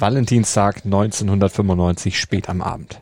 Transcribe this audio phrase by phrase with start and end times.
[0.00, 3.00] Valentinstag 1995 spät am Abend.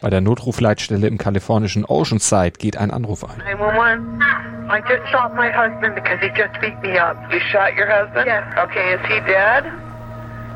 [0.00, 3.38] Bei der Notrufleitstelle im kalifornischen Oceanside geht ein Anruf ein.
[3.38, 4.00] 911.
[4.68, 7.16] I just shot my husband because he just beat me up.
[7.30, 8.26] You shot your husband?
[8.26, 8.42] Yes.
[8.64, 9.64] Okay, is he dead?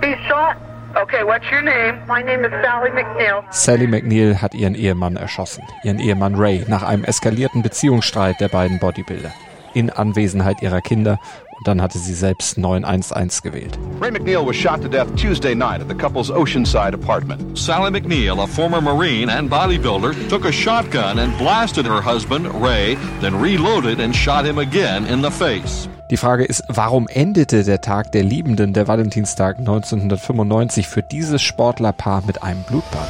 [0.03, 0.57] He's shot.
[0.97, 2.01] Okay, what's your name?
[2.09, 3.45] My name is Sally McNeil.
[3.51, 8.81] Sally McNeil hat ihren Ehemann erschossen, ihren Ehemann Ray, nach einem eskalierten Beziehungsstreit der beiden
[8.81, 9.33] Bodybuilder.
[9.75, 11.19] In Anwesenheit ihrer Kinder
[11.65, 13.79] dann hatte sie selbst 911 gewählt.
[14.01, 17.59] Ray McNeil was shot to death Tuesday night at the couple's Oceanside apartment.
[17.59, 22.97] Sally McNeil, a former Marine and bodybuilder, took a shotgun and blasted her husband, Ray,
[23.21, 25.89] then reloaded and shot him again in the face.
[26.11, 32.23] Die Frage ist, warum endete der Tag der Liebenden, der Valentinstag 1995, für dieses Sportlerpaar
[32.27, 33.09] mit einem Blutbad?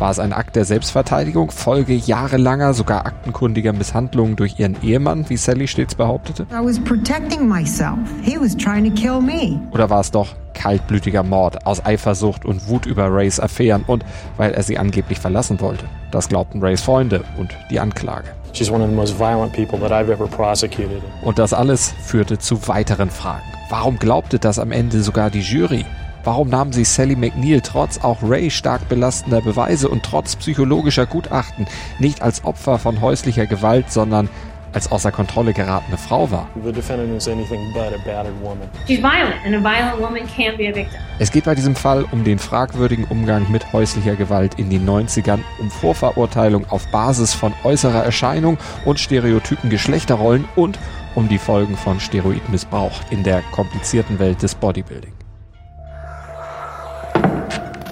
[0.00, 5.36] War es ein Akt der Selbstverteidigung, Folge jahrelanger, sogar aktenkundiger Misshandlungen durch ihren Ehemann, wie
[5.36, 6.46] Sally stets behauptete?
[6.50, 7.98] I was protecting myself.
[8.22, 9.60] He was trying to kill me.
[9.70, 14.04] Oder war es doch kaltblütiger Mord aus Eifersucht und Wut über Rays Affären und
[14.36, 15.84] weil er sie angeblich verlassen wollte?
[16.10, 18.28] Das glaubten Rays Freunde und die Anklage.
[18.52, 21.02] She's one of the most violent people that I've ever prosecuted.
[21.22, 23.44] Und das alles führte zu weiteren Fragen.
[23.70, 25.84] Warum glaubte das am Ende sogar die Jury?
[26.24, 31.66] Warum nahmen sie Sally McNeil trotz auch Ray stark belastender Beweise und trotz psychologischer Gutachten
[31.98, 34.30] nicht als Opfer von häuslicher Gewalt, sondern
[34.72, 36.48] als außer Kontrolle geratene Frau war?
[36.64, 38.68] The defendant is anything but a battered woman.
[38.86, 40.98] She's violent, and a violent woman can be a victim.
[41.18, 45.40] Es geht bei diesem Fall um den fragwürdigen Umgang mit häuslicher Gewalt in den 90ern,
[45.60, 50.78] um Vorverurteilung auf Basis von äußerer Erscheinung und stereotypen Geschlechterrollen und
[51.14, 55.12] um die Folgen von Steroidmissbrauch in der komplizierten Welt des Bodybuilding.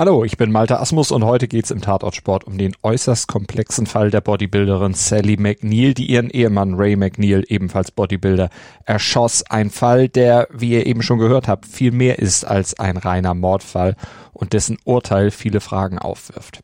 [0.00, 4.10] Hallo, ich bin Malte Asmus und heute geht's im Tatortsport um den äußerst komplexen Fall
[4.10, 8.48] der Bodybuilderin Sally McNeil, die ihren Ehemann Ray McNeil, ebenfalls Bodybuilder,
[8.86, 9.44] erschoss.
[9.50, 13.34] Ein Fall, der, wie ihr eben schon gehört habt, viel mehr ist als ein reiner
[13.34, 13.94] Mordfall
[14.32, 16.62] und dessen Urteil viele Fragen aufwirft.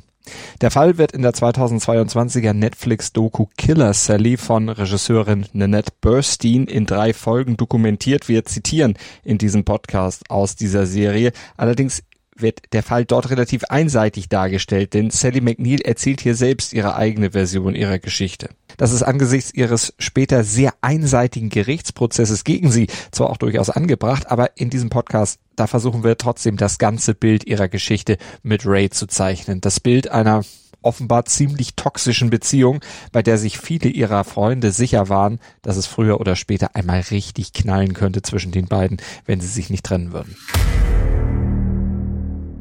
[0.63, 7.13] Der Fall wird in der 2022er Netflix-Doku Killer Sally von Regisseurin Nanette Burstein in drei
[7.13, 8.31] Folgen dokumentiert.
[8.31, 8.95] Wir zitieren
[9.25, 11.33] in diesem Podcast aus dieser Serie.
[11.59, 12.03] Allerdings
[12.41, 17.33] wird der Fall dort relativ einseitig dargestellt, denn Sally McNeil erzählt hier selbst ihre eigene
[17.33, 18.51] Version ihrer Geschichte.
[18.77, 24.57] Das ist angesichts ihres später sehr einseitigen Gerichtsprozesses gegen sie zwar auch durchaus angebracht, aber
[24.57, 29.07] in diesem Podcast, da versuchen wir trotzdem das ganze Bild ihrer Geschichte mit Ray zu
[29.07, 29.61] zeichnen.
[29.61, 30.43] Das Bild einer
[30.83, 32.81] offenbar ziemlich toxischen Beziehung,
[33.13, 37.53] bei der sich viele ihrer Freunde sicher waren, dass es früher oder später einmal richtig
[37.53, 40.37] knallen könnte zwischen den beiden, wenn sie sich nicht trennen würden.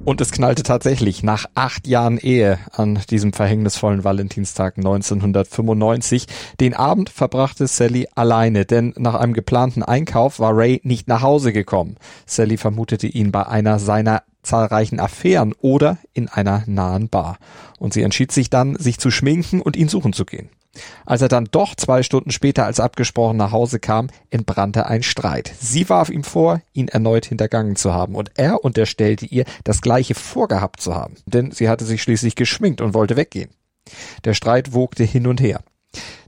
[0.06, 6.28] Und es knallte tatsächlich nach acht Jahren Ehe an diesem verhängnisvollen Valentinstag 1995.
[6.60, 11.52] Den Abend verbrachte Sally alleine, denn nach einem geplanten Einkauf war Ray nicht nach Hause
[11.54, 11.96] gekommen.
[12.28, 17.40] Sally vermutete ihn bei einer seiner zahlreichen Affären oder in einer nahen Bar.
[17.80, 20.50] Und sie entschied sich dann, sich zu schminken und ihn suchen zu gehen.
[21.06, 25.54] Als er dann doch zwei Stunden später als abgesprochen nach Hause kam, entbrannte ein Streit.
[25.60, 30.16] Sie warf ihm vor, ihn erneut hintergangen zu haben, und er unterstellte ihr, das gleiche
[30.16, 33.50] vorgehabt zu haben, denn sie hatte sich schließlich geschminkt und wollte weggehen.
[34.24, 35.62] Der Streit wogte hin und her.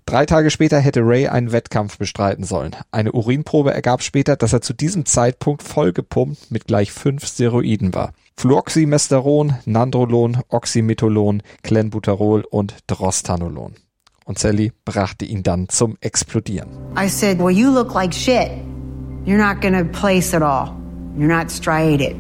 [0.06, 2.78] Drei Tage später hätte Ray einen Wettkampf bestreiten sollen.
[2.92, 8.14] Eine Urinprobe ergab später, dass er zu diesem Zeitpunkt vollgepumpt mit gleich fünf Steroiden war.
[8.38, 13.76] Fluoxymesteron, Nandrolon, Oxymetholon, Clenbuterol und Drostanolon
[14.28, 16.70] und Sally brachte ihn dann zum Explodieren.
[16.96, 18.52] I said, well, you look like shit.
[19.26, 20.76] You're not gonna place at all.
[21.18, 22.16] You're not striated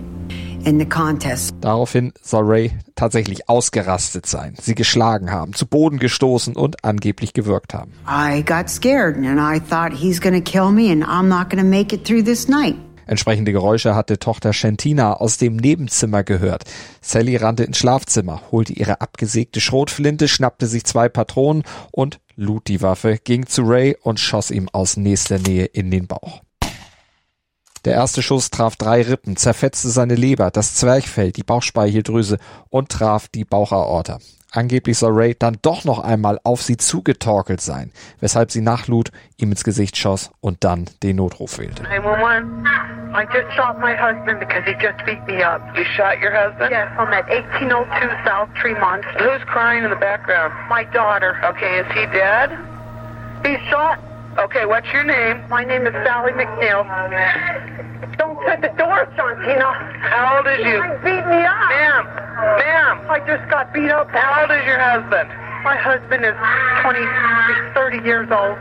[0.66, 1.54] in the contest.
[1.62, 7.74] Daraufhin soll Ray tatsächlich ausgerastet sein, sie geschlagen haben, zu Boden gestoßen und angeblich gewirkt
[7.74, 7.94] haben.
[8.08, 11.94] I got scared and I thought he's gonna kill me and I'm not gonna make
[11.94, 12.76] it through this night.
[13.08, 16.66] Entsprechende Geräusche hatte Tochter Shantina aus dem Nebenzimmer gehört.
[17.02, 22.82] Sally rannte ins Schlafzimmer, holte ihre abgesägte Schrotflinte, schnappte sich zwei Patronen und lud die
[22.82, 26.42] Waffe, ging zu Ray und schoss ihm aus nächster Nähe in den Bauch.
[27.86, 32.38] Der erste Schuss traf drei Rippen, zerfetzte seine Leber, das Zwerchfell, die Bauchspeicheldrüse
[32.70, 34.20] und traf die Bauchaorta.
[34.58, 39.52] Angeblich soll Ray dann doch noch einmal auf sie zugetorkelt sein, weshalb sie nachlud, ihm
[39.52, 41.84] ins Gesicht schoss und dann den Notruf wählte.
[41.84, 42.66] 911.
[43.14, 45.62] I just shot my husband because he just beat me up.
[45.78, 46.72] You shot your husband?
[46.72, 49.06] Yes, I'm at 1802 South Tremont.
[49.20, 50.52] Who's crying in the background?
[50.68, 51.38] My daughter.
[51.46, 52.50] Okay, is he dead?
[53.46, 54.00] He's shot.
[54.38, 55.42] Okay, what's your name?
[55.50, 56.86] My name is Sally McNeil.
[58.18, 59.74] Don't shut the door, Santina.
[60.14, 60.78] How old is you?
[60.78, 61.58] You beat me up.
[61.74, 62.06] Ma'am,
[62.62, 64.12] ma'am, I just got beat up.
[64.12, 65.28] how old is your husband?
[65.64, 66.38] My husband is
[66.86, 68.58] 20, he's 30 years old.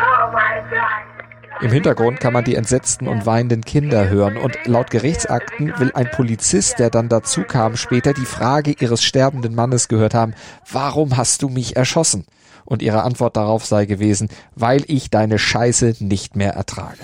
[0.00, 1.18] Oh my God.
[1.60, 6.10] Im Hintergrund kann man die entsetzten und weinenden Kinder hören und laut Gerichtsakten will ein
[6.10, 10.34] Polizist, der dann dazu kam, später die Frage ihres sterbenden Mannes gehört haben,
[10.70, 12.26] warum hast du mich erschossen?
[12.68, 16.98] Und ihre Antwort darauf sei gewesen, weil ich deine Scheiße nicht mehr ertrage.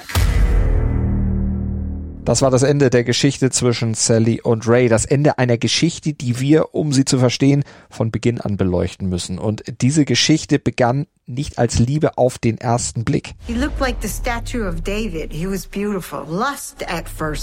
[2.27, 4.89] Das war das Ende der Geschichte zwischen Sally und Ray.
[4.89, 9.39] Das Ende einer Geschichte, die wir, um sie zu verstehen, von Beginn an beleuchten müssen.
[9.39, 13.35] Und diese Geschichte begann nicht als Liebe auf den ersten Blick.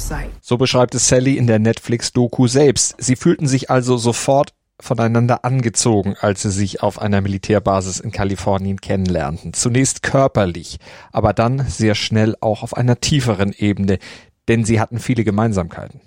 [0.10, 0.32] Like.
[0.42, 2.96] So beschreibt es Sally in der Netflix-Doku selbst.
[3.00, 8.82] Sie fühlten sich also sofort voneinander angezogen, als sie sich auf einer Militärbasis in Kalifornien
[8.82, 9.54] kennenlernten.
[9.54, 10.78] Zunächst körperlich,
[11.12, 14.00] aber dann sehr schnell auch auf einer tieferen Ebene,
[14.48, 16.02] denn sie hatten viele Gemeinsamkeiten.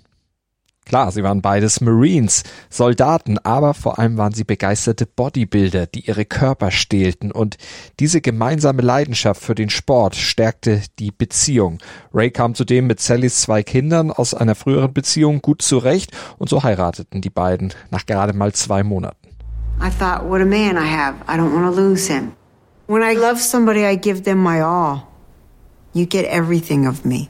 [0.85, 6.25] Klar, sie waren beides Marines, Soldaten, aber vor allem waren sie begeisterte Bodybuilder, die ihre
[6.25, 7.57] Körper stählten und
[7.99, 11.79] diese gemeinsame Leidenschaft für den Sport stärkte die Beziehung.
[12.13, 16.61] Ray kam zudem mit Sallys zwei Kindern aus einer früheren Beziehung gut zurecht und so
[16.61, 19.29] heirateten die beiden nach gerade mal zwei Monaten.
[19.81, 21.15] I thought, what a man I have.
[21.27, 22.33] I don't want to lose him.
[22.87, 25.07] When I love somebody, I give them my all.
[25.93, 27.29] You get everything of me.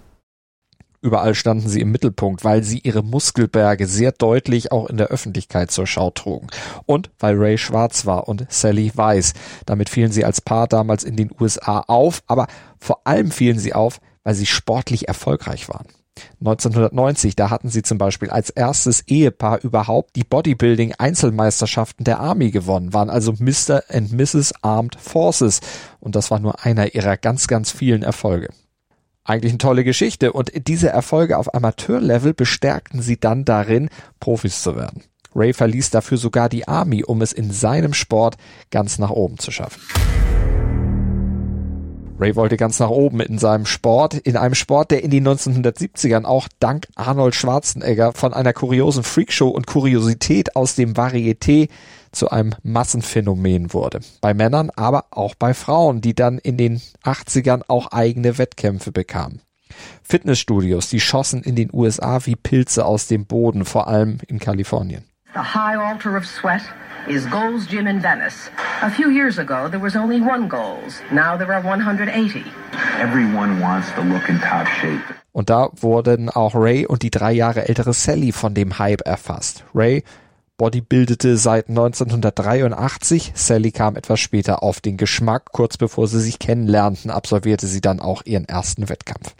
[1.05, 5.69] Überall standen sie im Mittelpunkt, weil sie ihre Muskelberge sehr deutlich auch in der Öffentlichkeit
[5.69, 6.47] zur Schau trugen.
[6.87, 9.35] Und weil Ray schwarz war und Sally weiß.
[9.67, 12.47] Damit fielen sie als Paar damals in den USA auf, aber
[12.79, 15.85] vor allem fielen sie auf, weil sie sportlich erfolgreich waren.
[16.39, 22.93] 1990, da hatten sie zum Beispiel als erstes Ehepaar überhaupt die Bodybuilding-Einzelmeisterschaften der Army gewonnen,
[22.93, 23.83] waren also Mr.
[23.89, 24.55] and Mrs.
[24.63, 25.59] Armed Forces.
[25.99, 28.49] Und das war nur einer ihrer ganz, ganz vielen Erfolge.
[29.27, 33.89] Eigentlich eine tolle Geschichte und diese Erfolge auf Amateurlevel bestärkten sie dann darin,
[34.19, 35.01] Profis zu werden.
[35.33, 38.35] Ray verließ dafür sogar die Army, um es in seinem Sport
[38.69, 39.81] ganz nach oben zu schaffen.
[42.19, 46.23] Ray wollte ganz nach oben in seinem Sport, in einem Sport, der in den 1970ern
[46.23, 51.69] auch dank Arnold Schwarzenegger von einer kuriosen Freakshow und Kuriosität aus dem Varieté
[52.15, 53.99] zu einem Massenphänomen wurde.
[54.21, 59.41] Bei Männern, aber auch bei Frauen, die dann in den 80ern auch eigene Wettkämpfe bekamen.
[60.03, 65.03] Fitnessstudios, die schossen in den USA wie Pilze aus dem Boden, vor allem in Kalifornien.
[65.33, 66.61] The high altar of sweat
[67.07, 68.49] is Gold's Gym in Venice.
[68.81, 71.01] A few years ago, there was only one Gold's.
[71.11, 72.43] Now there are 180.
[73.01, 75.01] Everyone wants to look in top shape.
[75.33, 79.65] Und da wurden auch Ray und die drei Jahre ältere Sally von dem Hype erfasst.
[79.75, 80.05] Ray
[80.57, 83.33] bodybuildete seit 1983.
[83.35, 85.51] Sally kam etwas später auf den Geschmack.
[85.51, 89.35] Kurz bevor sie sich kennenlernten, absolvierte sie dann auch ihren ersten Wettkampf.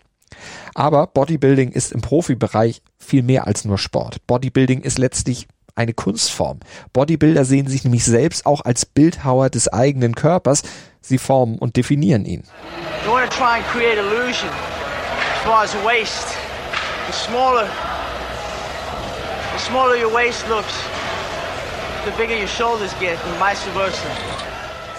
[0.74, 4.26] Aber Bodybuilding ist im Profibereich viel mehr als nur Sport.
[4.28, 6.60] Bodybuilding ist letztlich eine Kunstform.
[6.94, 10.64] Bodybuilder sehen sich nämlich selbst auch als Bildhauer des eigenen Körpers.
[11.02, 12.44] Sie formen und definieren ihn.
[13.06, 16.28] You want to try and create illusion as far as waist.
[17.08, 17.14] The
[19.56, 20.74] the smaller your waist looks,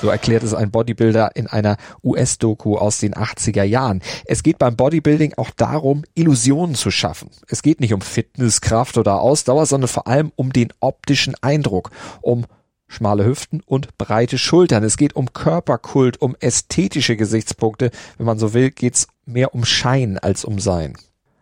[0.01, 4.03] So erklärt es ein Bodybuilder in einer US-Doku aus den 80er Jahren.
[4.25, 7.31] Es geht beim Bodybuilding auch darum, Illusionen zu schaffen.
[7.49, 11.91] Es geht nicht um Fitness, Kraft oder Ausdauer, sondern vor allem um den optischen Eindruck,
[12.21, 12.45] um
[12.89, 14.85] schmale Hüften und breite Schultern.
[14.85, 17.91] Es geht um Körperkult, um ästhetische Gesichtspunkte.
[18.19, 20.95] Wenn man so will, geht's mehr um Schein als um Sein.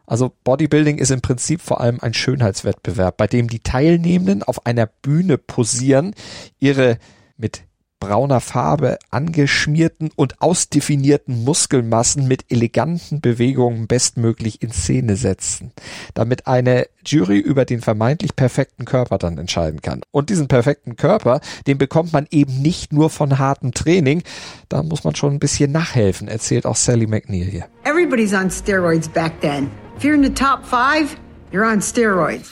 [0.06, 4.86] Also Bodybuilding ist im Prinzip vor allem ein Schönheitswettbewerb, bei dem die Teilnehmenden auf einer
[4.86, 6.14] Bühne posieren,
[6.58, 6.98] ihre
[7.36, 7.62] mit
[8.04, 15.72] brauner Farbe angeschmierten und ausdefinierten Muskelmassen mit eleganten Bewegungen bestmöglich in Szene setzen,
[16.12, 20.02] damit eine Jury über den vermeintlich perfekten Körper dann entscheiden kann.
[20.10, 24.22] Und diesen perfekten Körper, den bekommt man eben nicht nur von hartem Training,
[24.68, 27.66] da muss man schon ein bisschen nachhelfen, erzählt auch Sally McNeil hier.
[27.84, 29.70] Everybody's on steroids back then.
[29.96, 31.16] If you're in the top five,
[31.52, 32.50] you're on steroids.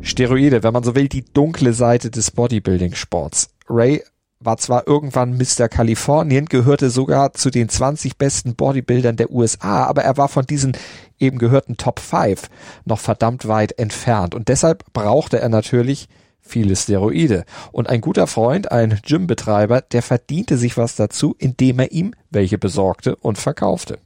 [0.00, 3.50] Steroide, wenn man so will, die dunkle Seite des Bodybuilding-Sports.
[3.68, 4.02] Ray
[4.40, 5.68] war zwar irgendwann Mr.
[5.68, 10.76] Kalifornien, gehörte sogar zu den 20 besten Bodybuildern der USA, aber er war von diesen
[11.18, 12.48] eben gehörten Top 5
[12.84, 16.08] noch verdammt weit entfernt und deshalb brauchte er natürlich
[16.40, 17.44] viele Steroide.
[17.72, 22.56] Und ein guter Freund, ein Gymbetreiber, der verdiente sich was dazu, indem er ihm welche
[22.56, 23.98] besorgte und verkaufte.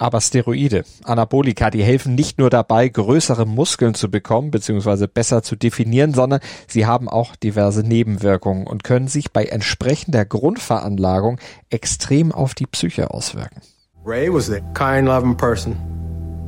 [0.00, 5.06] Aber Steroide, Anabolika, die helfen nicht nur dabei, größere Muskeln zu bekommen bzw.
[5.06, 11.38] besser zu definieren, sondern sie haben auch diverse Nebenwirkungen und können sich bei entsprechender Grundveranlagung
[11.68, 13.60] extrem auf die Psyche auswirken.
[14.02, 15.76] Ray was a kind, loving person.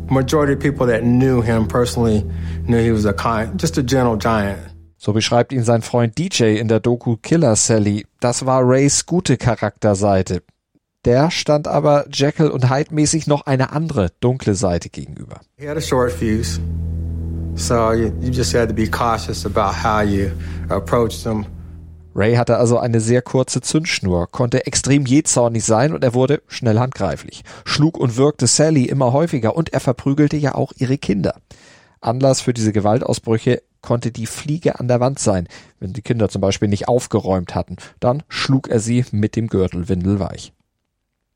[0.08, 2.24] Majority of people that knew him personally
[2.66, 4.60] knew he was a kind, just a gentle giant.
[4.96, 8.06] So beschreibt ihn sein Freund DJ in der Doku Killer Sally.
[8.20, 10.42] Das war Rays gute Charakterseite.
[11.04, 15.40] Der stand aber Jekyll und Hyde mäßig noch eine andere dunkle Seite gegenüber.
[15.56, 16.60] He had a short fuse.
[17.54, 20.30] So you, you just had to be cautious about how you
[20.68, 21.44] approached him.
[22.14, 26.78] Ray hatte also eine sehr kurze Zündschnur, konnte extrem jähzornig sein und er wurde schnell
[26.78, 31.34] handgreiflich, schlug und wirkte Sally immer häufiger und er verprügelte ja auch ihre Kinder.
[32.00, 35.48] Anlass für diese Gewaltausbrüche konnte die Fliege an der Wand sein,
[35.80, 37.76] wenn die Kinder zum Beispiel nicht aufgeräumt hatten.
[37.98, 40.52] Dann schlug er sie mit dem Gürtel windelweich.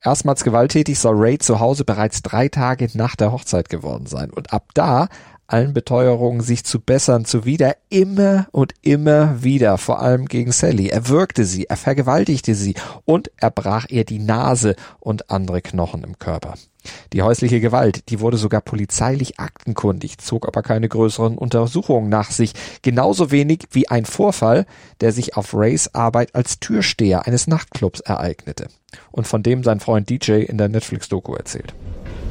[0.07, 4.31] Erstmals gewalttätig soll Ray zu Hause bereits drei Tage nach der Hochzeit geworden sein.
[4.31, 5.09] Und ab da
[5.47, 10.89] allen Beteuerungen, sich zu bessern, zuwider, immer und immer wieder, vor allem gegen Sally.
[10.89, 12.75] Er würgte sie, er vergewaltigte sie
[13.05, 16.55] und er brach ihr die Nase und andere Knochen im Körper.
[17.13, 22.53] Die häusliche Gewalt, die wurde sogar polizeilich aktenkundig, zog aber keine größeren Untersuchungen nach sich,
[22.83, 24.67] genauso wenig wie ein Vorfall,
[25.01, 28.69] der sich auf Rays Arbeit als Türsteher eines Nachtclubs ereignete
[29.11, 31.75] und von dem sein Freund DJ in der Netflix-Doku erzählt.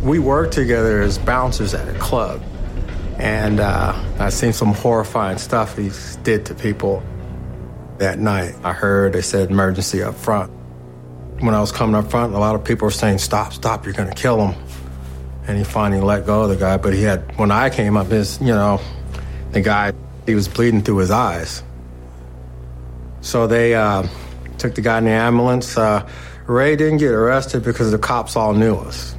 [0.03, 2.39] We worked together as bouncers at a club.
[3.17, 5.91] And uh, I seen some horrifying stuff he
[6.23, 7.03] did to people
[7.97, 8.55] that night.
[8.63, 10.51] I heard they said emergency up front.
[11.39, 13.85] When I was coming up front, a lot of people were saying, "Stop, stop!
[13.85, 14.61] You're going to kill him."
[15.47, 16.77] And he finally let go of the guy.
[16.77, 18.81] But he had, when I came up, his, you know,
[19.51, 19.93] the guy,
[20.25, 21.61] he was bleeding through his eyes.
[23.21, 24.07] So they uh,
[24.57, 25.77] took the guy in the ambulance.
[25.77, 26.07] Uh,
[26.47, 29.15] Ray didn't get arrested because the cops all knew us.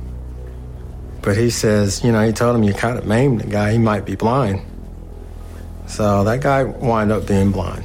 [1.26, 3.72] But he says, you know, he told him you kind of maimed the guy.
[3.72, 4.60] He might be blind.
[5.88, 7.82] So that guy wound up being blind.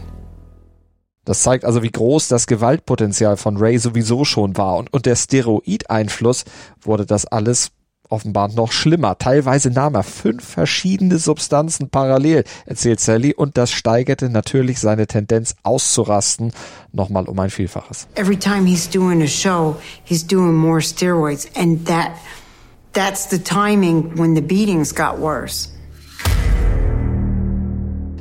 [1.25, 4.77] Das zeigt also, wie groß das Gewaltpotenzial von Ray sowieso schon war.
[4.77, 6.45] Und, und der Steroideinfluss
[6.81, 7.71] wurde das alles
[8.09, 9.17] offenbar noch schlimmer.
[9.17, 15.55] Teilweise nahm er fünf verschiedene Substanzen parallel, erzählt Sally, und das steigerte natürlich seine Tendenz
[15.63, 16.53] auszurasten
[16.91, 18.07] nochmal um ein Vielfaches.
[18.13, 22.11] Every time he's doing a show, he's doing more steroids and that
[22.93, 25.69] That's the timing when the beatings got worse.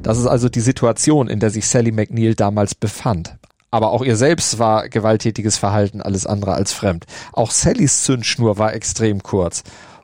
[0.03, 3.37] Das ist also die Situation, in der sich Sally McNeil damals befand.
[3.73, 7.05] Aber auch ihr selbst war gewalttätiges Verhalten alles andere als fremd.
[7.33, 9.63] Auch Sallys Zündschnur war extrem kurz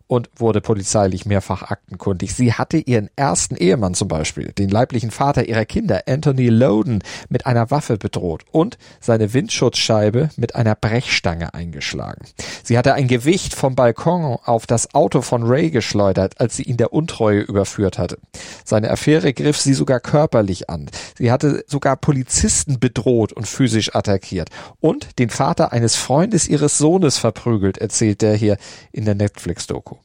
[0.09, 2.35] und wurde polizeilich mehrfach aktenkundig.
[2.35, 7.47] Sie hatte ihren ersten Ehemann zum Beispiel, den leiblichen Vater ihrer Kinder, Anthony Loden, mit
[7.47, 12.25] einer Waffe bedroht und seine Windschutzscheibe mit einer Brechstange eingeschlagen.
[12.63, 16.77] Sie hatte ein Gewicht vom Balkon auf das Auto von Ray geschleudert, als sie ihn
[16.77, 18.19] der Untreue überführt hatte.
[18.65, 20.89] Seine Affäre griff sie sogar körperlich an.
[21.19, 27.19] Sie hatte sogar Polizisten bedroht und physisch attackiert und den Vater eines Freundes ihres Sohnes
[27.19, 28.57] verprügelt, erzählt der hier
[28.93, 29.96] in der Netflix-Doku.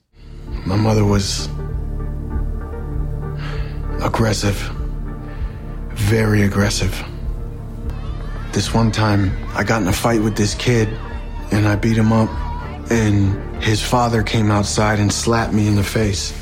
[0.65, 1.49] My mother was
[4.01, 4.55] aggressive,
[5.93, 7.03] very aggressive.
[8.51, 10.89] This one time, I got in a fight with this kid
[11.51, 12.29] and I beat him up,
[12.91, 16.33] and his father came outside and slapped me in the face.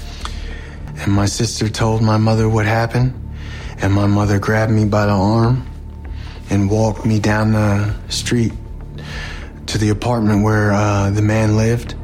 [0.98, 3.14] And my sister told my mother what happened,
[3.82, 5.68] and my mother grabbed me by the arm
[6.50, 8.54] and walked me down the street
[9.68, 11.96] to the apartment where uh, the man lived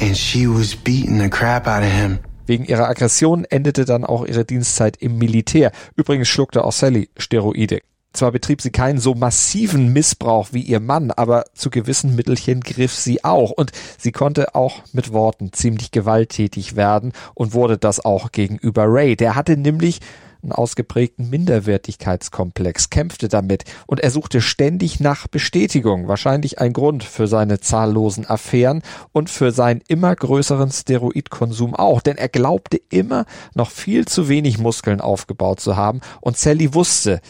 [0.00, 2.18] and she was beating the crap out of him.
[2.46, 5.72] Wegen ihrer Aggression endete dann auch ihre Dienstzeit im Militär.
[5.96, 7.80] Übrigens schluckte auch Sally Steroide.
[8.12, 12.94] Zwar betrieb sie keinen so massiven Missbrauch wie ihr Mann, aber zu gewissen Mittelchen griff
[12.94, 18.30] sie auch und sie konnte auch mit Worten ziemlich gewalttätig werden und wurde das auch
[18.30, 19.16] gegenüber Ray.
[19.16, 19.98] Der hatte nämlich
[20.44, 27.26] einen ausgeprägten Minderwertigkeitskomplex, kämpfte damit und er suchte ständig nach Bestätigung, wahrscheinlich ein Grund für
[27.26, 28.82] seine zahllosen Affären
[29.12, 34.58] und für seinen immer größeren Steroidkonsum auch, denn er glaubte immer noch viel zu wenig
[34.58, 37.20] Muskeln aufgebaut zu haben und Sally wusste,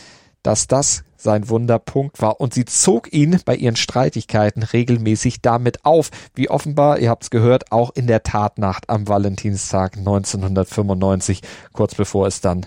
[0.42, 6.10] dass das sein Wunderpunkt war und sie zog ihn bei ihren Streitigkeiten regelmäßig damit auf,
[6.34, 11.40] wie offenbar, ihr habt's gehört, auch in der Tatnacht am Valentinstag 1995,
[11.72, 12.66] kurz bevor es dann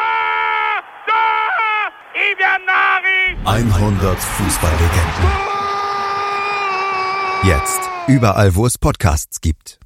[3.43, 5.31] 100 Fußballlegenden.
[7.43, 9.79] Jetzt überall, wo es Podcasts gibt.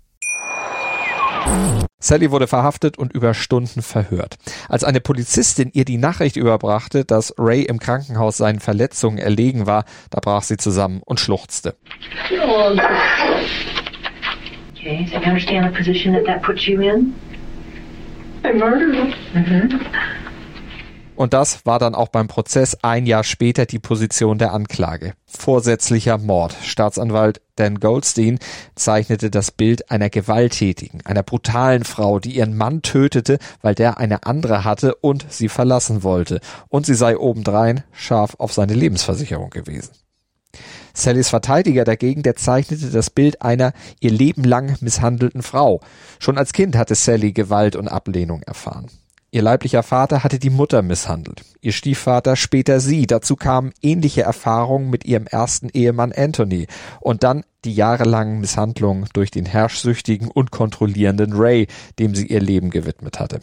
[1.97, 4.35] Sally wurde verhaftet und über Stunden verhört.
[4.67, 9.85] Als eine Polizistin ihr die Nachricht überbrachte, dass Ray im Krankenhaus seinen Verletzungen erlegen war,
[10.09, 11.75] da brach sie zusammen und schluchzte.
[14.77, 17.15] Okay, so you understand the position that that puts you in?
[18.43, 19.13] I murdered him.
[19.33, 20.25] Mm-hmm.
[21.15, 25.13] Und das war dann auch beim Prozess ein Jahr später die Position der Anklage.
[25.25, 26.55] Vorsätzlicher Mord.
[26.62, 28.38] Staatsanwalt Dan Goldstein
[28.75, 34.25] zeichnete das Bild einer gewalttätigen, einer brutalen Frau, die ihren Mann tötete, weil der eine
[34.25, 36.41] andere hatte und sie verlassen wollte.
[36.67, 39.91] Und sie sei obendrein scharf auf seine Lebensversicherung gewesen.
[40.93, 45.81] Sallys Verteidiger dagegen, der zeichnete das Bild einer ihr Leben lang misshandelten Frau.
[46.19, 48.89] Schon als Kind hatte Sally Gewalt und Ablehnung erfahren.
[49.36, 53.06] Ihr leiblicher Vater hatte die Mutter misshandelt, ihr Stiefvater später sie.
[53.06, 56.68] Dazu kamen ähnliche Erfahrungen mit ihrem ersten Ehemann Anthony
[57.01, 61.68] und dann die jahrelangen Misshandlungen durch den herrschsüchtigen und kontrollierenden Ray,
[62.00, 63.42] dem sie ihr Leben gewidmet hatte.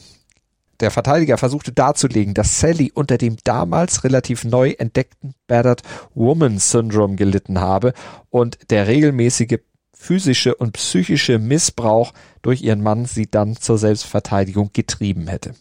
[0.80, 5.82] Der Verteidiger versuchte darzulegen, dass Sally unter dem damals relativ neu entdeckten Battered
[6.14, 7.92] Woman Syndrome gelitten habe
[8.30, 9.58] und der regelmäßige
[9.92, 15.52] physische und psychische Missbrauch durch ihren Mann sie dann zur Selbstverteidigung getrieben hätte.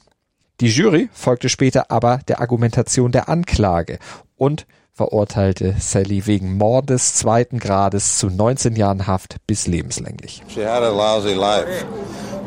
[0.62, 3.98] Die Jury folgte später aber der Argumentation der Anklage
[4.38, 10.44] und verurteilte Sally wegen Mordes zweiten Grades zu 19 Jahren Haft bis lebenslänglich.
[10.50, 11.84] She had a lousy life,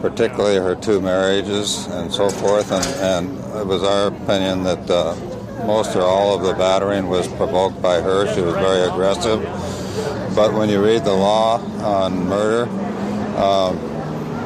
[0.01, 3.31] particularly her two marriages and so forth, and, and
[3.61, 5.17] it was our opinion that uh,
[5.67, 8.33] most or all of the battering was provoked by her.
[8.33, 9.43] She was very aggressive.
[10.37, 12.69] But when you read the law on murder,
[13.37, 13.77] um,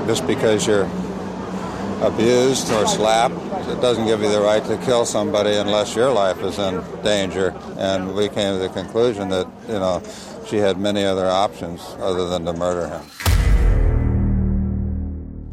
[0.06, 0.88] just because you're
[2.02, 3.34] abused or slapped,
[3.68, 7.54] it doesn't give you the right to kill somebody unless your life is in danger.
[7.78, 10.02] And we came to the conclusion that, you know,
[10.46, 13.02] she had many other options other than to murder him.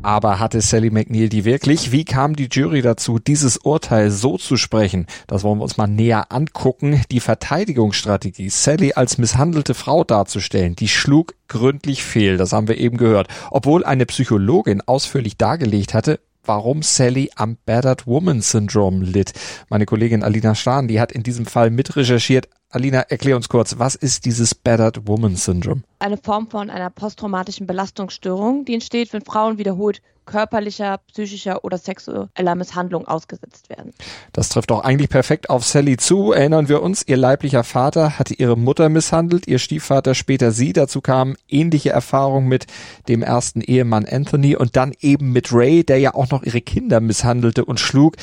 [0.05, 1.91] Aber hatte Sally McNeil die wirklich?
[1.91, 5.07] Wie kam die Jury dazu, dieses Urteil so zu sprechen?
[5.25, 7.01] Das wollen wir uns mal näher angucken.
[7.09, 12.37] Die Verteidigungsstrategie, Sally als misshandelte Frau darzustellen, die schlug gründlich fehl.
[12.37, 13.29] Das haben wir eben gehört.
[13.49, 19.33] Obwohl eine Psychologin ausführlich dargelegt hatte, warum Sally am Battered Woman Syndrome litt.
[19.69, 22.47] Meine Kollegin Alina Stahn, die hat in diesem Fall mitrecherchiert.
[22.75, 25.83] Alina, erklär uns kurz, was ist dieses Battered Woman Syndrome?
[25.99, 32.55] Eine Form von einer posttraumatischen Belastungsstörung, die entsteht, wenn Frauen wiederholt körperlicher, psychischer oder sexueller
[32.55, 33.93] Misshandlung ausgesetzt werden.
[34.33, 36.31] Das trifft auch eigentlich perfekt auf Sally zu.
[36.31, 40.73] Erinnern wir uns, ihr leiblicher Vater hatte ihre Mutter misshandelt, ihr Stiefvater später sie.
[40.73, 42.65] Dazu kamen ähnliche Erfahrungen mit
[43.07, 46.99] dem ersten Ehemann Anthony und dann eben mit Ray, der ja auch noch ihre Kinder
[46.99, 48.15] misshandelte und schlug.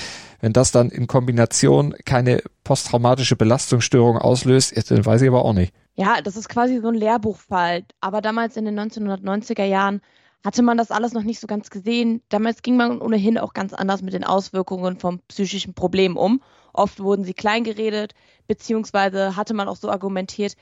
[0.42, 5.72] Wenn das dann in Kombination keine posttraumatische Belastungsstörung auslöst, dann weiß ich aber auch nicht.
[5.94, 7.84] Ja, das ist quasi so ein Lehrbuchfall.
[8.00, 10.02] Aber damals in den 1990er Jahren
[10.44, 12.22] hatte man das alles noch nicht so ganz gesehen.
[12.28, 16.42] Damals ging man ohnehin auch ganz anders mit den Auswirkungen vom psychischen Problem um.
[16.72, 18.14] Oft wurden sie kleingeredet,
[18.48, 20.54] beziehungsweise hatte man auch so argumentiert,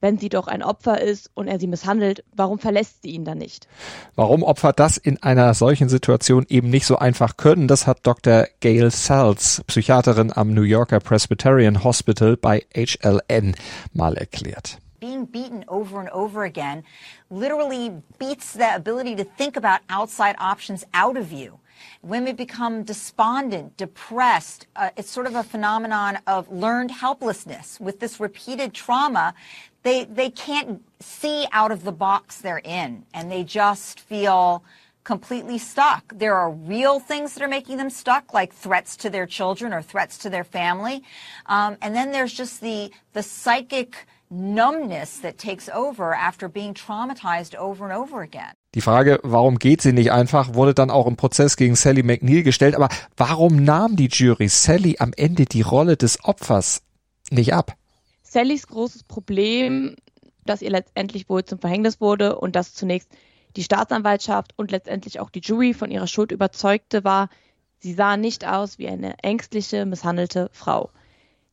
[0.00, 3.38] wenn sie doch ein Opfer ist und er sie misshandelt, warum verlässt sie ihn dann
[3.38, 3.68] nicht?
[4.14, 8.46] Warum Opfer das in einer solchen Situation eben nicht so einfach können, das hat Dr.
[8.60, 13.54] Gail Salz, Psychiaterin am New Yorker Presbyterian Hospital bei HLN,
[13.92, 14.78] mal erklärt.
[15.00, 16.82] being beaten over and over again
[17.30, 21.58] literally beats the ability to think about outside options out of you.
[22.02, 24.66] Women become despondent, depressed.
[24.76, 27.78] Uh, it's sort of a phenomenon of learned helplessness.
[27.80, 29.34] With this repeated trauma,
[29.82, 34.64] they, they can't see out of the box they're in, and they just feel
[35.04, 36.12] completely stuck.
[36.14, 39.80] There are real things that are making them stuck, like threats to their children or
[39.80, 41.02] threats to their family.
[41.46, 47.54] Um, and then there's just the, the psychic numbness that takes over after being traumatized
[47.54, 48.52] over and over again.
[48.74, 52.42] Die Frage, warum geht sie nicht einfach, wurde dann auch im Prozess gegen Sally McNeil
[52.42, 52.74] gestellt.
[52.74, 56.82] Aber warum nahm die Jury Sally am Ende die Rolle des Opfers
[57.30, 57.74] nicht ab?
[58.22, 59.96] Sallys großes Problem,
[60.44, 63.08] das ihr letztendlich wohl zum Verhängnis wurde und das zunächst
[63.56, 67.30] die Staatsanwaltschaft und letztendlich auch die Jury von ihrer Schuld überzeugte, war,
[67.78, 70.90] sie sah nicht aus wie eine ängstliche, misshandelte Frau.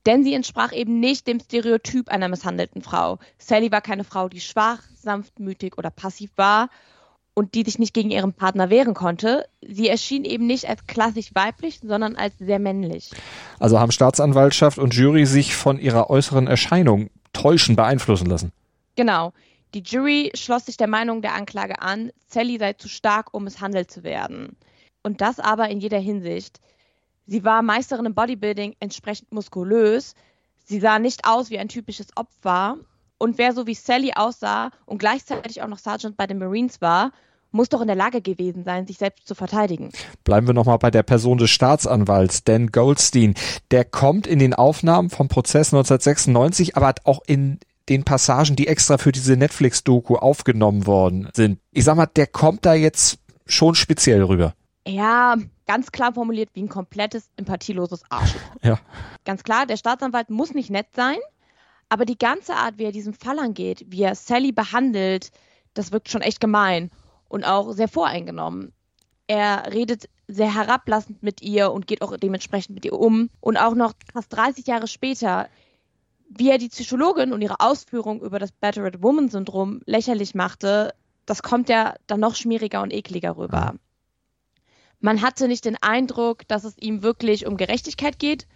[0.05, 3.19] Denn sie entsprach eben nicht dem Stereotyp einer misshandelten Frau.
[3.37, 6.69] Sally war keine Frau, die schwach, sanftmütig oder passiv war
[7.35, 9.45] und die sich nicht gegen ihren Partner wehren konnte.
[9.61, 13.11] Sie erschien eben nicht als klassisch weiblich, sondern als sehr männlich.
[13.59, 18.51] Also haben Staatsanwaltschaft und Jury sich von ihrer äußeren Erscheinung täuschen, beeinflussen lassen.
[18.95, 19.33] Genau.
[19.73, 23.91] Die Jury schloss sich der Meinung der Anklage an, Sally sei zu stark, um misshandelt
[23.91, 24.55] zu werden.
[25.03, 26.61] Und das aber in jeder Hinsicht.
[27.27, 30.15] Sie war Meisterin im Bodybuilding, entsprechend muskulös.
[30.63, 32.77] Sie sah nicht aus wie ein typisches Opfer.
[33.17, 37.11] Und wer so wie Sally aussah und gleichzeitig auch noch Sergeant bei den Marines war,
[37.51, 39.91] muss doch in der Lage gewesen sein, sich selbst zu verteidigen.
[40.25, 43.33] Bleiben wir nochmal bei der Person des Staatsanwalts, Dan Goldstein.
[43.71, 48.97] Der kommt in den Aufnahmen vom Prozess 1996, aber auch in den Passagen, die extra
[48.97, 51.59] für diese Netflix-Doku aufgenommen worden sind.
[51.71, 54.53] Ich sag mal, der kommt da jetzt schon speziell rüber.
[54.87, 58.41] Ja, ganz klar formuliert wie ein komplettes empathieloses Arschloch.
[58.63, 58.79] Ja.
[59.23, 61.17] Ganz klar, der Staatsanwalt muss nicht nett sein,
[61.95, 65.31] aber die ganze Art, wie er diesen Fall angeht, wie er Sally behandelt,
[65.75, 66.91] das wirkt schon echt gemein
[67.29, 68.73] und auch sehr voreingenommen.
[69.27, 73.29] Er redet sehr herablassend mit ihr und geht auch dementsprechend mit ihr um.
[73.39, 75.47] Und auch noch fast 30 Jahre später,
[76.27, 80.93] wie er die Psychologin und ihre Ausführung über das Battered Woman Syndrom lächerlich machte,
[81.25, 83.75] das kommt ja dann noch schmieriger und ekliger rüber.
[84.99, 88.47] Man hatte nicht den Eindruck, dass es ihm wirklich um Gerechtigkeit geht,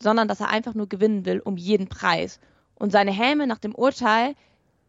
[0.00, 2.40] sondern dass er einfach nur gewinnen will um jeden Preis.
[2.78, 4.34] Und seine Häme nach dem Urteil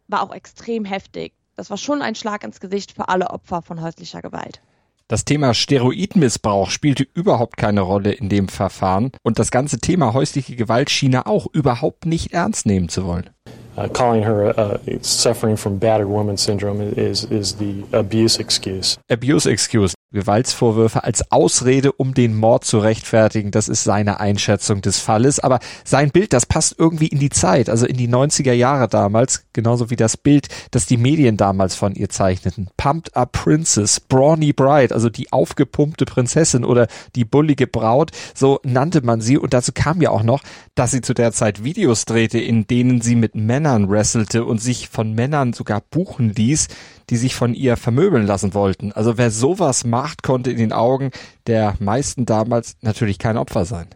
[0.08, 1.34] war auch extrem heftig.
[1.56, 4.62] Das war schon ein Schlag ins Gesicht für alle Opfer von häuslicher Gewalt.
[5.08, 10.56] Das Thema Steroidmissbrauch spielte überhaupt keine Rolle in dem Verfahren und das ganze Thema häusliche
[10.56, 13.32] Gewalt schien er auch überhaupt nicht ernst nehmen zu wollen.
[13.78, 18.98] Uh, calling her uh, suffering from battered woman syndrome is, is the abuse excuse.
[19.10, 19.94] Abuse excuse.
[20.12, 23.52] Gewaltsvorwürfe als Ausrede, um den Mord zu rechtfertigen.
[23.52, 25.40] Das ist seine Einschätzung des Falles.
[25.40, 29.46] Aber sein Bild, das passt irgendwie in die Zeit, also in die 90er Jahre damals,
[29.54, 32.70] genauso wie das Bild, das die Medien damals von ihr zeichneten.
[32.76, 39.02] Pumped Up Princess, Brawny Bride, also die aufgepumpte Prinzessin oder die bullige Braut, so nannte
[39.02, 39.38] man sie.
[39.38, 40.42] Und dazu kam ja auch noch,
[40.74, 44.90] dass sie zu der Zeit Videos drehte, in denen sie mit Männern wrestelte und sich
[44.90, 46.68] von Männern sogar buchen ließ,
[47.10, 48.92] die sich von ihr vermöbeln lassen wollten.
[48.92, 51.12] Also wer sowas macht, konnte in den Augen
[51.48, 53.88] der meisten damals natürlich kein Opfer sein.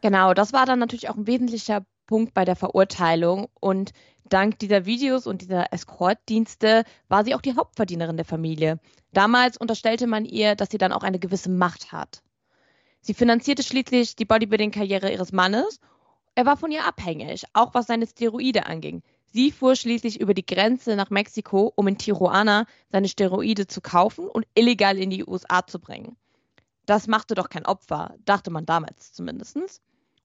[0.00, 3.92] Genau, das war dann natürlich auch ein wesentlicher Punkt bei der Verurteilung und
[4.28, 8.78] dank dieser Videos und dieser Escortdienste war sie auch die Hauptverdienerin der Familie.
[9.12, 12.22] Damals unterstellte man ihr, dass sie dann auch eine gewisse Macht hat.
[13.00, 15.80] Sie finanzierte schließlich die Bodybuilding-Karriere ihres Mannes.
[16.38, 19.02] Er war von ihr abhängig, auch was seine Steroide anging.
[19.24, 24.28] Sie fuhr schließlich über die Grenze nach Mexiko, um in Tijuana seine Steroide zu kaufen
[24.28, 26.16] und illegal in die USA zu bringen.
[26.86, 29.58] Das machte doch kein Opfer, dachte man damals zumindest.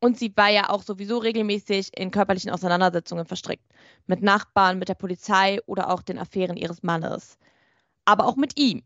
[0.02, 3.66] Und sie war ja auch sowieso regelmäßig in körperlichen Auseinandersetzungen verstrickt.
[4.06, 7.40] Mit Nachbarn, mit der Polizei oder auch den Affären ihres Mannes.
[8.06, 8.84] Aber auch mit ihm.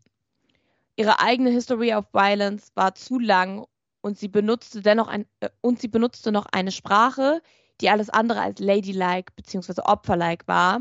[0.96, 3.66] Ihre eigene History of Violence war zu lang
[4.00, 7.40] und sie benutzte dennoch ein, äh, und sie benutzte noch eine Sprache,
[7.80, 9.82] die alles andere als ladylike bzw.
[9.84, 10.80] opferlike war.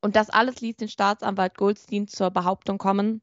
[0.00, 3.22] Und das alles ließ den Staatsanwalt Goldstein zur Behauptung kommen.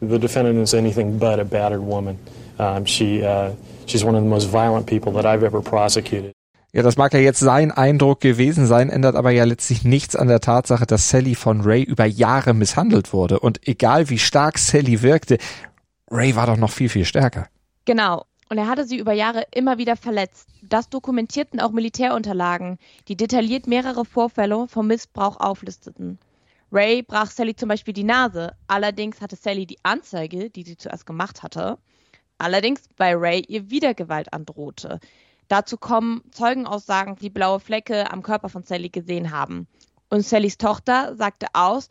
[0.00, 2.18] The defendant is anything but a battered woman.
[2.58, 3.52] Um, she, uh,
[3.86, 6.32] she's one of the most violent people that I've ever prosecuted.
[6.72, 10.28] Ja, das mag ja jetzt sein Eindruck gewesen sein, ändert aber ja letztlich nichts an
[10.28, 13.40] der Tatsache, dass Sally von Ray über Jahre misshandelt wurde.
[13.40, 15.38] Und egal wie stark Sally wirkte,
[16.08, 17.48] Ray war doch noch viel, viel stärker.
[17.86, 18.24] Genau.
[18.50, 20.48] Und er hatte sie über Jahre immer wieder verletzt.
[20.60, 26.18] Das dokumentierten auch Militärunterlagen, die detailliert mehrere Vorfälle vom Missbrauch auflisteten.
[26.72, 28.56] Ray brach Sally zum Beispiel die Nase.
[28.66, 31.78] Allerdings hatte Sally die Anzeige, die sie zuerst gemacht hatte.
[32.38, 34.98] Allerdings bei Ray ihr wieder Gewalt androhte.
[35.46, 39.68] Dazu kommen Zeugenaussagen, die blaue Flecke am Körper von Sally gesehen haben.
[40.08, 41.88] Und Sallys Tochter sagte aus,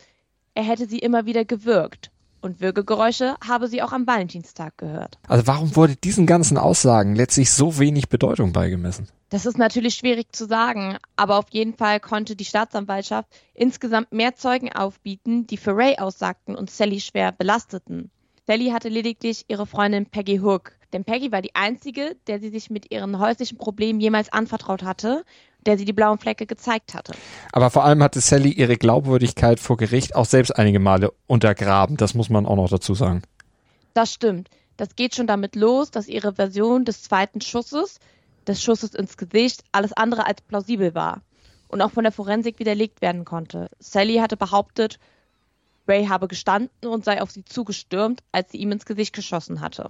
[0.56, 5.18] er hätte sie immer wieder gewürgt und Würgegeräusche habe sie auch am Valentinstag gehört.
[5.28, 9.08] Also warum wurde diesen ganzen Aussagen letztlich so wenig Bedeutung beigemessen?
[9.30, 14.36] Das ist natürlich schwierig zu sagen, aber auf jeden Fall konnte die Staatsanwaltschaft insgesamt mehr
[14.36, 18.10] Zeugen aufbieten, die für Ray aussagten und Sally schwer belasteten.
[18.48, 22.70] Sally hatte lediglich ihre Freundin Peggy Hook, denn Peggy war die einzige, der sie sich
[22.70, 25.24] mit ihren häuslichen Problemen jemals anvertraut hatte
[25.66, 27.14] der sie die blauen Flecke gezeigt hatte.
[27.52, 31.98] Aber vor allem hatte Sally ihre Glaubwürdigkeit vor Gericht auch selbst einige Male untergraben.
[31.98, 33.24] Das muss man auch noch dazu sagen.
[33.94, 34.50] Das stimmt.
[34.78, 38.00] Das geht schon damit los, dass ihre Version des zweiten Schusses,
[38.48, 41.22] des Schusses ins Gesicht, alles andere als plausibel war
[41.68, 43.70] und auch von der Forensik widerlegt werden konnte.
[43.80, 45.00] Sally hatte behauptet,
[45.88, 49.90] Ray habe gestanden und sei auf sie zugestürmt, als sie ihm ins Gesicht geschossen hatte.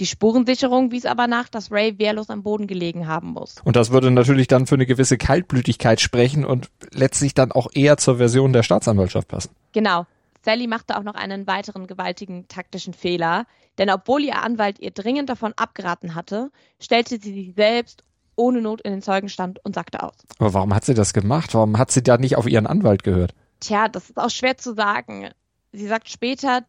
[0.00, 3.56] Die Spurensicherung wies aber nach, dass Ray wehrlos am Boden gelegen haben muss.
[3.64, 7.96] Und das würde natürlich dann für eine gewisse Kaltblütigkeit sprechen und letztlich dann auch eher
[7.98, 9.50] zur Version der Staatsanwaltschaft passen.
[9.72, 10.06] Genau.
[10.44, 13.46] Sally machte auch noch einen weiteren gewaltigen taktischen Fehler,
[13.78, 16.50] denn obwohl ihr Anwalt ihr dringend davon abgeraten hatte,
[16.80, 18.02] stellte sie sich selbst
[18.34, 20.14] ohne Not in den Zeugenstand und sagte aus.
[20.38, 21.54] Aber warum hat sie das gemacht?
[21.54, 23.34] Warum hat sie da nicht auf ihren Anwalt gehört?
[23.60, 25.28] Tja, das ist auch schwer zu sagen.
[25.72, 26.64] Sie sagt später,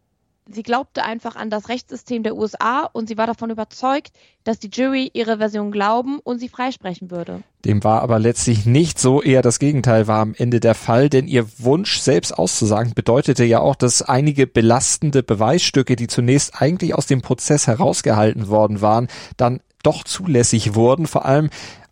[0.52, 4.12] sie glaubte einfach an das Rechtssystem der USA und sie war davon überzeugt,
[4.44, 7.44] dass die Jury ihre Version glauben und sie freisprechen würde.
[7.66, 11.28] Dem war aber letztlich nicht so, eher das Gegenteil war am Ende der Fall, denn
[11.28, 17.06] ihr Wunsch, selbst auszusagen, bedeutete ja auch, dass einige belastende Beweisstücke, die zunächst eigentlich aus
[17.06, 21.50] dem Prozess herausgehalten worden waren, dann doch zulässig wurden, vor allem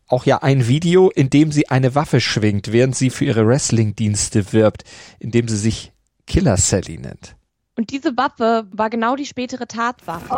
[0.08, 4.52] auch ja ein Video, in dem sie eine Waffe schwingt, während sie für ihre Wrestling-Dienste
[4.54, 4.84] wirbt,
[5.20, 5.94] in dem sie sich
[6.28, 7.36] Killer Sally nennt.
[7.82, 10.30] Und diese Waffe war genau die spätere Tatwaffe.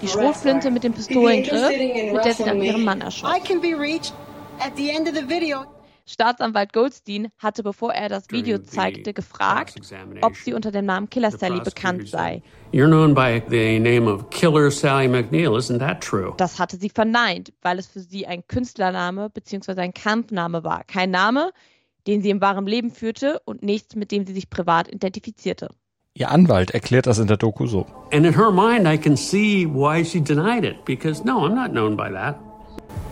[0.00, 1.68] Die Schrotflinte mit dem Pistolengriff,
[2.12, 3.28] mit der sie dann ihren Mann erschoss.
[6.06, 9.80] Staatsanwalt Goldstein hatte, bevor er das Video zeigte, gefragt,
[10.22, 12.40] ob sie unter dem Namen Killer Sally bekannt sei.
[12.72, 16.34] You're known by the name of Killer Sally McNeil, isn't that true?
[16.36, 19.72] Das hatte sie verneint, weil es für sie ein Künstlername bzw.
[19.80, 20.84] ein Kampfname war.
[20.84, 21.50] Kein Name,
[22.06, 25.70] den sie im wahren Leben führte und nichts, mit dem sie sich privat identifizierte.
[26.14, 27.86] Ihr Anwalt erklärt das in der Doku so.
[28.12, 31.72] And in her mind, I can see why she denied it, because no, I'm not
[31.72, 32.36] known by that.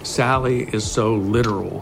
[0.03, 1.81] Sally is so literal.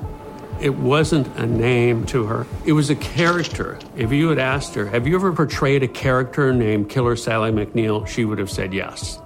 [0.61, 3.79] It wasn't a name to her, it was a character.
[3.97, 8.07] If you had asked her, Have you ever portrayed a character named Killer Sally McNeil?
[8.07, 9.19] she would have said yes.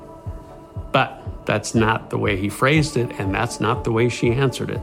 [0.93, 4.71] But that's not the way he phrased it, and that's not the way she answered
[4.71, 4.81] it.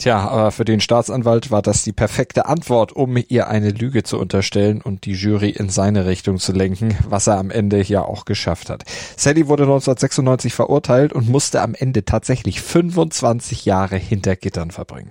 [0.00, 4.18] Tja, aber für den Staatsanwalt war das die perfekte Antwort, um ihr eine Lüge zu
[4.18, 8.24] unterstellen und die Jury in seine Richtung zu lenken, was er am Ende ja auch
[8.24, 8.84] geschafft hat.
[9.18, 15.10] Sally wurde 1996 verurteilt und musste am Ende tatsächlich 25 Jahre hinter Gittern verbringen.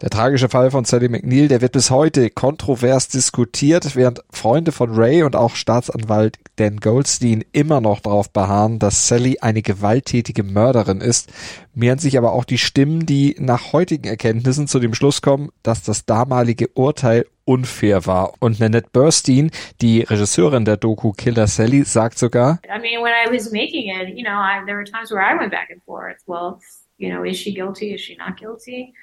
[0.00, 4.94] Der tragische Fall von Sally McNeil, der wird bis heute kontrovers diskutiert, während Freunde von
[4.94, 11.00] Ray und auch Staatsanwalt Dan Goldstein immer noch darauf beharren, dass Sally eine gewalttätige Mörderin
[11.00, 11.32] ist,
[11.74, 15.82] mehren sich aber auch die Stimmen, die nach heutigen Erkenntnissen zu dem Schluss kommen, dass
[15.82, 18.34] das damalige Urteil unfair war.
[18.40, 23.30] Und Nanette Burstein, die Regisseurin der Doku Killer Sally, sagt sogar, I mean, when I
[23.32, 26.18] was making it, you know, I, there were times where I went back and forth.
[26.26, 26.58] Well,
[26.98, 27.94] you know, is she guilty?
[27.94, 28.94] Is she not guilty?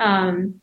[0.00, 0.60] Um,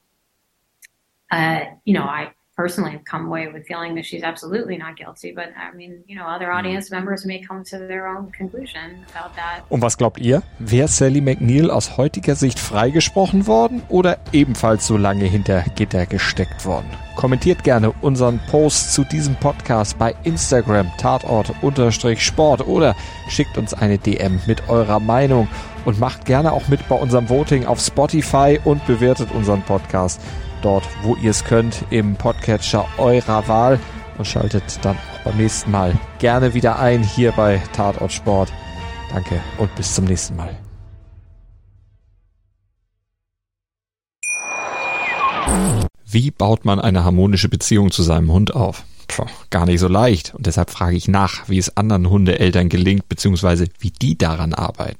[1.32, 5.32] uh, you know, I personally have come away with feeling that she's absolutely not guilty,
[5.32, 9.36] but I mean, you know, other audience members may come to their own conclusion about
[9.36, 9.64] that.
[9.70, 10.42] Und was glaubt ihr?
[10.58, 16.66] Wäre Sally McNeil aus heutiger Sicht freigesprochen worden oder ebenfalls so lange hinter Gitter gesteckt
[16.66, 16.90] worden?
[17.16, 22.96] Kommentiert gerne unseren Post zu diesem Podcast bei Instagram Tatort-Sport oder
[23.30, 25.48] schickt uns eine DM mit eurer Meinung
[25.86, 30.22] und macht gerne auch mit bei unserem Voting auf Spotify und bewertet unseren Podcast
[30.62, 33.80] dort, wo ihr es könnt, im Podcatcher eurer Wahl
[34.18, 38.52] und schaltet dann auch beim nächsten Mal gerne wieder ein hier bei Tatort Sport.
[39.14, 40.58] Danke und bis zum nächsten Mal.
[46.10, 48.84] Wie baut man eine harmonische Beziehung zu seinem Hund auf?
[49.08, 50.34] Puh, gar nicht so leicht.
[50.36, 55.00] Und deshalb frage ich nach, wie es anderen Hundeeltern gelingt, beziehungsweise wie die daran arbeiten.